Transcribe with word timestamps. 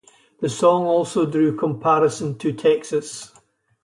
The 0.39 0.49
song 0.49 0.85
also 0.85 1.27
drew 1.27 1.55
comparison 1.55 2.35
to 2.39 2.51
Texas. 2.53 3.31